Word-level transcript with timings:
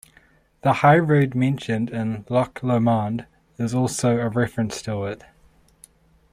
The 0.61 0.73
High 0.81 0.97
Road 0.97 1.35
mentioned 1.35 1.91
in 1.91 2.25
"Loch 2.27 2.63
Lomond" 2.63 3.27
is 3.59 3.75
also 3.75 4.17
a 4.17 4.29
reference 4.29 4.81
to 4.81 5.03
it. 5.05 5.21